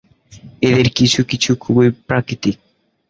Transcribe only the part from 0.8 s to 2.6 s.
কিছু কিছু খুবই প্রাকৃতিক।